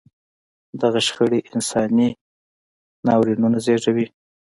دغه 0.81 0.99
شخړې 1.07 1.39
انساني 1.51 2.09
ناورینونه 3.07 3.57
زېږوي. 3.65 4.05